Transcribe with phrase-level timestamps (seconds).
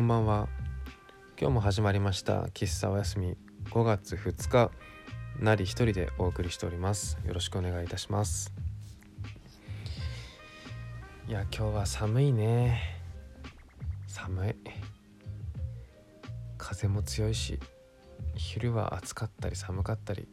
[0.00, 0.48] こんばんは。
[1.38, 2.44] 今日も始まりました。
[2.44, 3.36] 喫茶おやすみ。
[3.66, 4.70] 5月2日
[5.38, 7.18] なり一人でお送りしております。
[7.26, 8.50] よろしくお願いいたします。
[11.28, 12.80] いや今日は寒いね。
[14.06, 14.54] 寒い。
[16.56, 17.60] 風も強いし
[18.36, 20.28] 昼は暑かったり寒かったり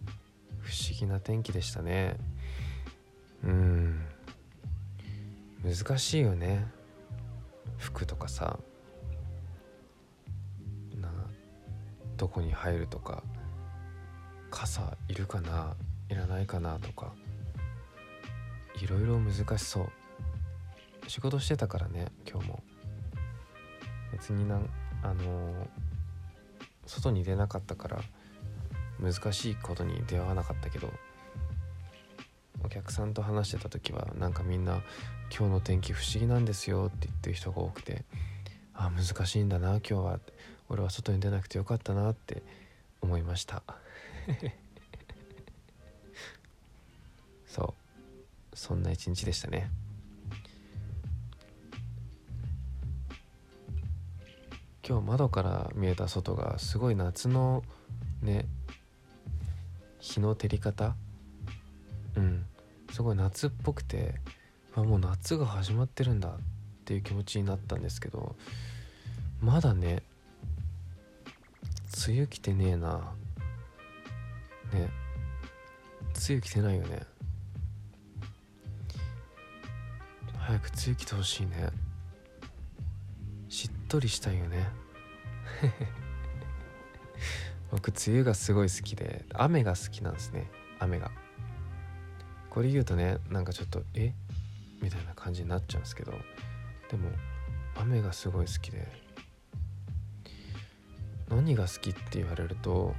[0.61, 2.15] 不思議な天気でしたね。
[3.43, 3.99] うん。
[5.61, 6.65] 難しいよね。
[7.77, 8.59] 服とかさ。
[12.17, 13.23] どこに入るとか
[14.49, 15.75] 傘いるかな
[16.09, 17.13] いらないかなとか
[18.81, 19.89] いろいろ難しそう。
[21.07, 22.63] 仕事してたからね今日も。
[24.11, 24.69] 別になん
[25.03, 25.67] あのー
[26.87, 28.01] 外に出なかったから
[28.99, 30.91] 難しいことに出会わなかったけど
[32.63, 34.81] お客さんと話してた時はなんかみんな
[35.29, 38.05] 「今日の天気不思議なんですよ」って言ってる人が多くて
[38.73, 40.19] 「あ難しいんだな今日は
[40.69, 42.43] 俺は外に出なくてよかったな」って
[43.01, 43.63] 思いました。
[47.47, 47.75] そ
[48.53, 48.57] う。
[48.57, 49.69] そんな一日でしたね。
[54.87, 57.63] 今日窓から見えた外がすごい夏の
[58.21, 58.45] ね
[59.99, 60.95] 日の照り方？
[62.15, 62.45] うん。
[62.93, 64.15] すごい夏っぽくて
[64.73, 66.31] あもう夏が始まってるんだっ
[66.85, 68.35] ていう気持ちになったんですけど
[69.41, 70.03] まだね
[72.05, 73.13] 梅雨来てねえな。
[74.73, 74.89] ね。
[76.15, 77.01] 梅雨来てないよね。
[80.37, 81.69] 早く梅雨来てほしいね。
[83.49, 84.69] しっとりしたいよね。
[87.71, 90.49] 僕梅雨がすごい好きで雨が好きなんですね。
[90.79, 91.11] 雨が。
[92.49, 94.13] これ言うとねなんかちょっとえ？
[94.81, 97.09] みたいな感じになっちゃうんですけどでも
[97.75, 99.06] 雨がすごい好きで。
[101.29, 102.95] 何が好きって言われると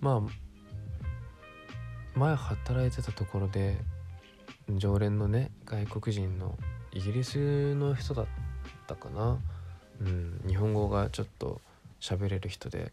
[0.00, 3.78] まあ前働いてたところで
[4.76, 6.56] 常連のね外国人の
[6.92, 8.26] イギリスの人だっ
[8.86, 9.38] たかな。
[10.00, 11.60] うん日本語がちょっと
[12.00, 12.92] 喋れる人で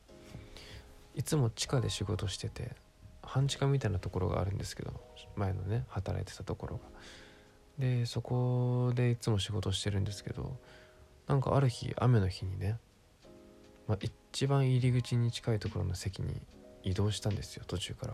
[1.15, 2.75] いつも地下で仕事してて
[3.23, 4.93] 半地下みたいなところがあるんですけど
[5.35, 6.83] 前のね働いてたところが。
[7.79, 10.57] でそこでいつも仕事してるんですけど
[11.29, 12.79] なんかある日雨の日にね、
[13.87, 16.41] まあ、一番入り口に近いところの席に
[16.83, 18.13] 移動したんですよ途中から。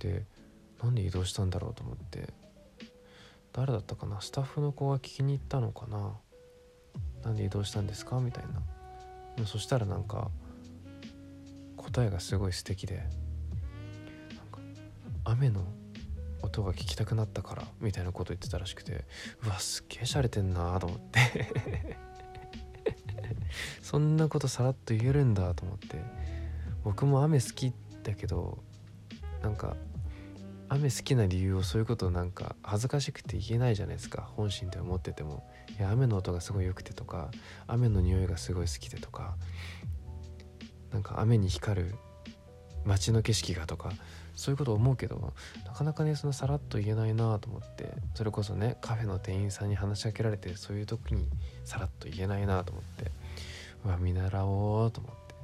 [0.00, 0.24] で
[0.82, 2.28] なんで移動したんだろうと思って
[3.52, 6.12] 誰だったかなスタッフの子が聞きに行ったのかな
[7.24, 8.44] なんで移動したんですかみたい
[9.38, 9.46] な。
[9.46, 10.30] そしたらなんか
[11.76, 13.04] 答えがすごい素敵で
[15.24, 15.62] 雨の
[16.42, 19.04] 音が聞きたくなったからみたいなこと言ってたらしくて
[19.44, 21.56] うわすっげえ洒落てんなと思って。
[23.82, 26.02] そんなことさらっと言えるんだと思って。
[26.84, 27.72] 僕も雨好き
[28.04, 28.62] だけど
[29.42, 29.76] なんか
[30.68, 34.30] 雨好きな理由をそういうことなんか恥ずかしくて言えないじゃないですか。
[34.36, 35.48] 本心で思ってても。
[35.78, 37.30] いや雨の音がすごい良くてとか
[37.66, 39.36] 雨の匂いがすごい好きでとか
[40.90, 41.94] なんか雨に光る
[42.84, 43.92] 街の景色がとか
[44.36, 45.32] そういうこと思うけど
[45.64, 51.26] なかなかねそのさらっと言えないなと思ってそれこそねカフェの店員さんに話しかけられてそういう時に
[51.64, 53.10] さらっと言えないなと思って
[53.84, 55.34] うわ見習おうと思って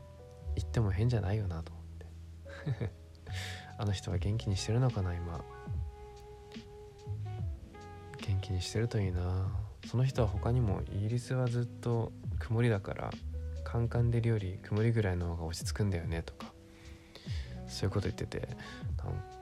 [0.56, 1.84] 言っても変じゃないよなと思っ
[2.78, 2.92] て。
[3.78, 5.42] あの人は元気にしてるのかな今。
[8.18, 9.50] 元気にしてるといいな。
[9.86, 13.10] その人は他にもイギリスはずっと曇りだから
[13.64, 16.51] カンカンでるより曇りぐらいの方が落ち着くんだよねとか。
[17.72, 18.48] そういうこと言ってて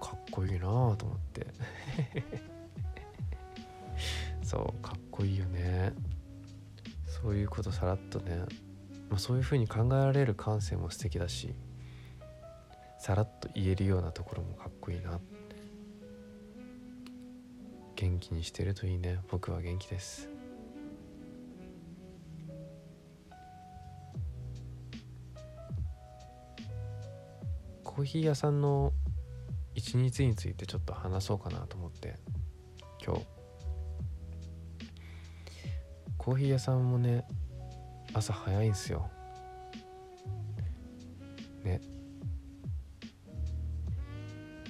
[0.00, 1.46] かっこいいなと思って。
[4.42, 5.92] そうかっこいいよね。
[7.06, 8.38] そういうことさらっとね、
[9.10, 11.54] まあ、そういう風に考えられる感性も素敵だし
[12.98, 15.20] さらっと言えるようなところもかっこいいな
[17.96, 19.18] 元気にしてるといいね。
[19.30, 20.39] 僕は元気です。
[28.00, 28.94] コーヒー屋さんの
[29.74, 32.14] 一日についてちょっと話そうかなと思って
[33.04, 33.26] 今日。
[36.16, 37.26] コーヒー屋さんもね
[38.14, 39.10] 朝早いんすよ。
[41.62, 41.82] ね。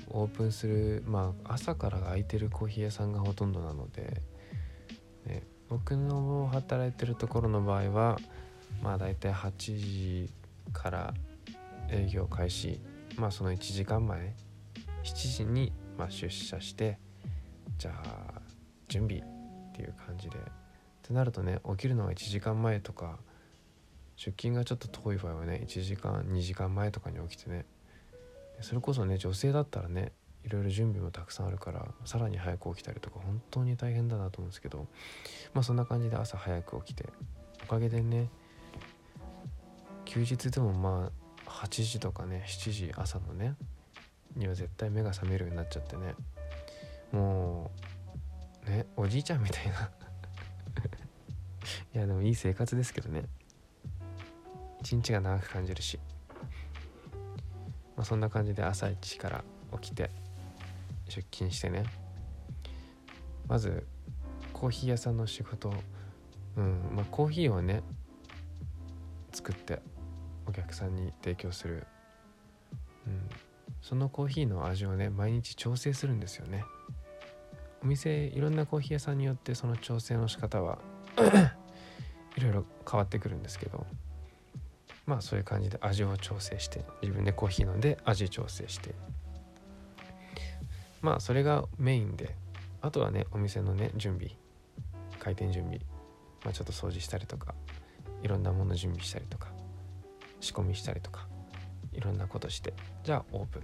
[0.09, 4.23] オープンするまあ朝から空いてるコーヒー屋さんがほとんどなので、
[5.25, 8.19] ね、僕の働いてるところの場合は
[8.83, 10.31] まあ大体8時
[10.73, 11.15] から
[11.91, 12.81] 営業開始
[13.21, 14.35] まあその1時間前
[15.05, 16.99] 7時にま出社して
[17.77, 18.41] じゃあ
[18.89, 20.39] 準備っていう感じで。
[20.39, 20.43] っ
[21.03, 23.19] てなるとね起きるのは1時間前とか
[24.15, 27.67] 出勤がちょっと遠い場合はね1時間2時間前とかに起きてね。
[28.61, 30.13] それこそね女性だったらね
[30.45, 34.87] いろいろ準備もたくさんあるからさらに早く起きたりとか本当に大変だなと思うんですけど
[35.53, 37.09] まあそんな感じで朝早く起きて
[37.65, 38.29] おかげでね
[40.05, 41.20] 休日でもまあ
[41.61, 43.55] 8時とかね7時朝のね
[44.35, 46.15] には絶対目が覚めるようになっちゃってね。
[47.13, 47.71] も
[48.67, 49.91] うねおじいちゃんみたいな。
[51.95, 53.25] いやでもいい生活ですけどね。
[54.81, 55.99] 一日が長く感じるし、
[57.95, 59.45] まあ、そんな感じで朝一から
[59.81, 60.11] 起きて
[61.09, 61.85] 出勤してね。
[63.47, 63.87] まず
[64.55, 65.75] コーヒー屋さんの仕事。
[66.57, 67.83] うんまあコーヒーをね
[69.33, 69.83] 作って。
[70.71, 71.87] 客さんに提供する、
[73.07, 73.29] うん、
[73.83, 76.65] そのコーヒーの味をね毎日調整するんですよね。
[77.83, 80.79] お店いろんなコーヒー屋さんによってその調整の仕方は
[82.37, 83.87] いろいろ変わってくるんですけど
[85.07, 88.95] まあそういう感じで味を調整して自分でコーヒー飲んで味調整して。
[91.01, 92.37] まあそれがメインで
[92.83, 94.37] あとはねお店のね準備
[95.19, 95.81] 開店準備、
[96.45, 97.55] まあ、ちょっと掃除したりとか
[98.23, 99.50] いろんなもの準備したりとか
[100.41, 101.29] 仕込みしたりとか
[101.93, 103.63] いろんなことしてじゃあオープン。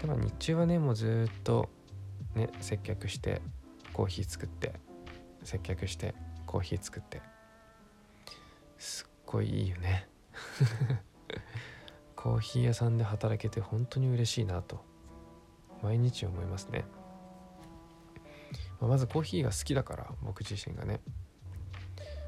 [0.00, 1.68] でまあ日中はねもうずっと
[2.34, 3.40] ね接客して
[3.92, 4.72] コーヒー作って
[5.44, 6.14] 接客して
[6.46, 7.20] コーヒー作って。
[8.78, 10.08] すっごいいいよね。
[12.16, 14.84] コーヒー屋さんで働けて本当に嬉しいなと
[15.82, 16.84] 毎日思いますね、
[18.80, 21.00] まあ、まずコーヒーが好きだから僕自身がね。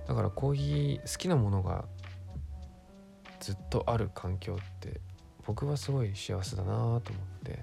[0.07, 1.87] だからコーヒー好きなものが
[3.45, 5.03] ずっとある環境って
[5.47, 7.03] 僕はすごい幸せだなと思っ
[7.45, 7.63] て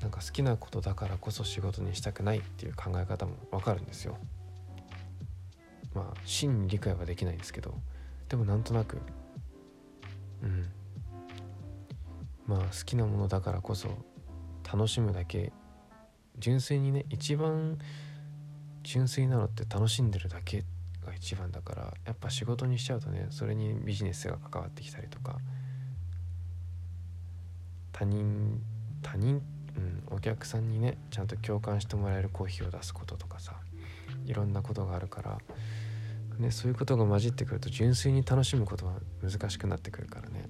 [0.00, 4.18] なんか好きなことだからこそ仕事にしたくないっていう考え方もわかるんですよ。
[5.94, 7.78] まあ真に理解はできないんですけど
[8.28, 8.98] でもなんとなく
[10.42, 10.66] うん。
[12.48, 13.88] まあ好きなものだからこそ
[14.64, 15.52] 楽しむだけ
[16.40, 17.78] 純粋にね一番
[18.82, 20.64] 純粋なのって楽しんでるだけが
[21.24, 25.38] 一番だからやっぱ仕事にしちゃうとねそれにビジネスが関わってきたりとか
[27.92, 28.60] 他人
[29.00, 29.40] 他人、
[29.74, 33.54] うん、お客さんにねちゃんと共感してもらえるコーヒーを出すこととかさ
[34.26, 35.38] いろんなことがあるから、
[36.38, 38.92] ね、そういうことが混じってくると純粋に楽しむことは
[39.22, 40.44] 難しくなってくるからね。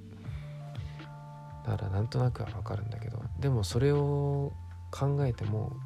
[1.64, 4.52] だからなんとなくはわかるんだけどでもそれを
[4.90, 5.76] 考えても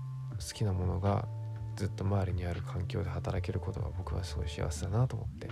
[0.40, 1.28] 好きなものが
[1.78, 5.48] ずっと周りにある環境で働けることは僕はすごい幸せだなと思って。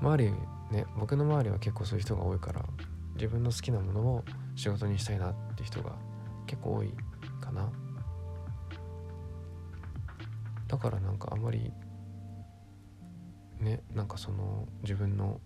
[0.00, 0.30] 周り
[0.70, 2.64] ね僕の周りは結構そういう人が多いから
[3.16, 4.24] 自分の好きなものを
[4.54, 5.96] 仕事にしたいなって人が
[6.46, 6.94] 結構多い
[7.40, 7.68] かな。
[10.68, 11.72] だからなんかあんまり
[13.58, 15.40] ねなんかその自分の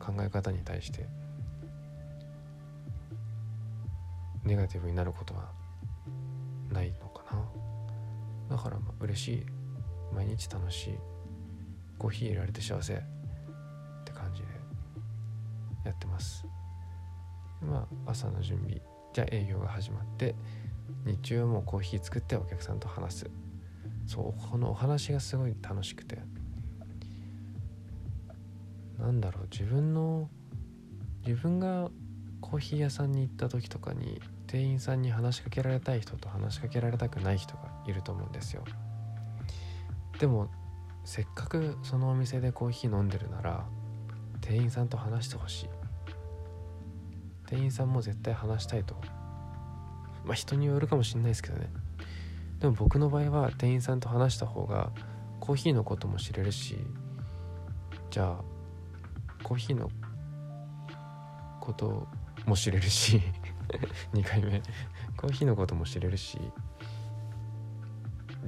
[0.00, 1.06] 考え方に対して
[4.42, 5.50] ネガティブになることは
[6.72, 7.73] ないのかな。
[8.48, 9.46] だから嬉しい
[10.12, 10.98] 毎日楽しい
[11.98, 12.96] コーヒー入れられて幸せっ
[14.04, 14.48] て感じで
[15.84, 16.46] やってます。
[17.60, 18.80] まあ朝の準備
[19.12, 20.34] じゃあ営業が始まって
[21.04, 23.30] 日中はもうコーヒー作ってお客さんと話す。
[24.06, 26.18] そうこのお話がすごい楽しくて
[28.98, 30.28] なんだろう自分の
[31.26, 31.90] 自分が
[32.40, 38.64] コーヒー屋さんに行った時とかに店員さんに話しかけられたい人と話しかけられたくない人がいると思うんですよ。
[40.18, 40.48] でも
[41.04, 43.66] せっかくそのお店でコーヒー飲んでるなら
[44.40, 45.68] 店員さんと話してほしい。
[47.46, 48.94] 店員さんも絶対話したいと。
[50.24, 51.70] まあ人によるかもしれないですけどね。
[52.60, 54.90] でも僕の場合は店員さんと話した方が
[55.40, 56.78] コーヒーのことも知れるし
[58.10, 58.44] じゃあ
[59.42, 59.90] コーヒーの
[61.60, 62.06] こと
[62.46, 63.20] も知れるし
[64.14, 64.62] 2回目。
[65.16, 66.38] コーヒーのことも知れるし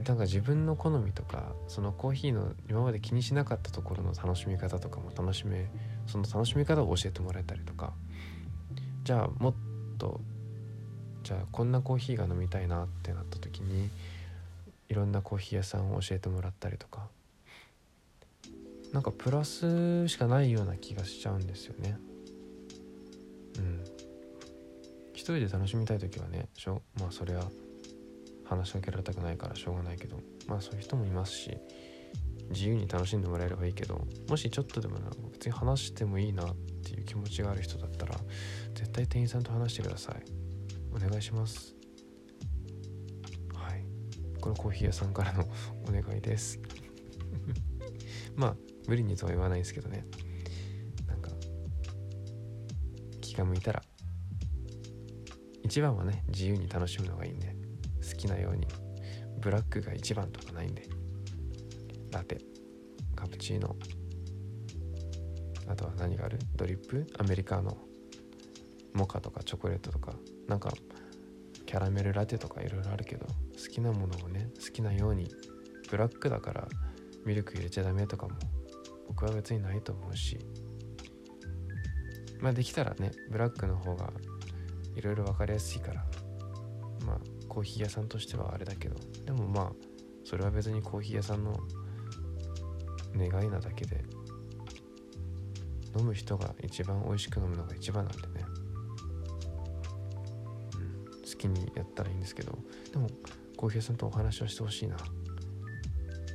[0.06, 5.66] なんか自分の好みとかそのコーヒーの今まで気にしなかったところの楽しみ方とかも楽しめ
[6.06, 7.92] その楽しみ方を教えてもらえたりとか
[9.02, 9.54] じゃあもっ
[9.98, 10.20] と
[11.25, 13.90] じゃあこんなコーヒーが飲みたいなってなった時に
[14.88, 17.08] いろんなコーヒー屋さんを教えてもらったりとか
[18.92, 21.98] なんかプラスしかないような気がしちゃうんですよね。
[23.58, 23.84] うん。
[25.12, 27.44] 一人で楽しみたい時はねしょまあそれは
[28.49, 31.57] 話しかけられたくないからしょうがないけどまあそういう人もいますし
[32.50, 38.15] 自由に楽しんでもらえればいいけどもしちょっとでもな別に話してもいいなっていう気持ちがある人だったら
[38.75, 40.47] 絶対店員さんと話してください。
[40.95, 41.75] お願いします。
[43.53, 43.85] はい。
[44.41, 45.45] このコーヒー屋さんからの
[45.88, 46.61] お願いです。
[48.37, 50.07] まあ無理にとは言わないですけどね。
[51.07, 51.31] なんか
[53.21, 53.83] 気が向いたら
[55.65, 57.55] 一番はね自由に楽しむのがいいんで。
[58.16, 58.66] きなように
[59.40, 60.88] ブラックが一番とかないんで。
[62.11, 62.40] ラテ。
[63.14, 63.76] カプチーノ。
[65.68, 66.38] あとは何がある？
[66.54, 67.06] ドリップ？
[67.18, 67.76] アメリカの。
[68.94, 70.14] モカとかチョコレートとか。
[70.49, 70.70] なんか
[71.66, 75.28] キャラメルラテとかいろいろあるけど好きなものをね好きなように
[75.90, 76.68] ブラックだから
[77.25, 78.37] ミルク入れちゃダメとかも
[79.08, 80.38] 僕は別にないと思うし。
[82.38, 84.12] まあできたらねブラックの方が
[84.94, 86.06] いろいろ分かりやすいから。
[87.56, 89.72] コーヒー屋さんとしてはあれだけどでもまあ
[90.26, 91.58] それは別にコーヒー屋さんの
[93.16, 94.04] 願いなだけで
[95.98, 98.44] 飲む人が一番美味しく飲むのが一番なんでね、
[100.75, 102.58] うん、好きにやったらいいんですけど
[102.92, 103.08] でも
[103.56, 104.98] コーヒー屋さんとお話をしてほしいな。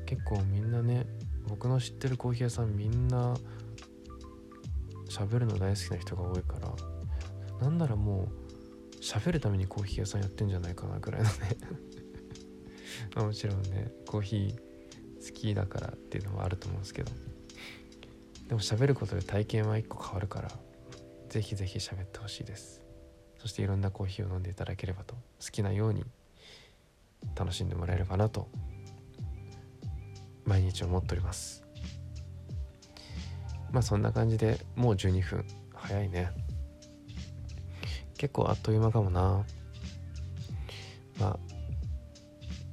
[0.08, 1.06] 結構みんなね
[1.48, 3.36] 僕の知ってるコーヒー屋さんみんな
[5.08, 6.74] 喋るの大好きな人が多いから
[7.62, 8.41] なんならもう
[9.02, 11.34] 喋るためにコーヒー屋さんやってんじゃないかなぐらいのね。
[13.16, 14.56] あもちろんねコーヒー
[15.28, 17.12] 好きだからっていうのもあると思うんですけど。
[18.48, 20.52] でも喋ることで体験は一個変わるから
[21.30, 22.82] ぜひぜひ喋ってほしいです。
[23.38, 26.06] そしていろんなコーヒーを飲んでいただければと好きなように
[27.36, 28.50] 楽しんでもらえればなと
[30.46, 31.64] 毎日思っております。
[33.72, 35.46] まあそんな感じでもう12分。
[35.74, 36.30] 早いね。
[38.22, 39.44] 結構あっという間かもな。
[41.20, 41.40] まあ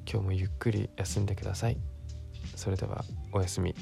[0.07, 1.79] 今日もゆっくり休んでください。
[2.55, 3.03] それでは
[3.33, 3.75] おやすみ。